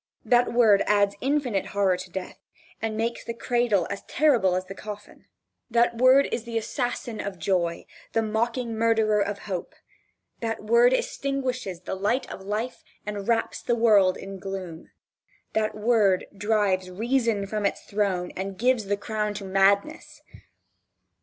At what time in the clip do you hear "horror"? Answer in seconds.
1.77-1.95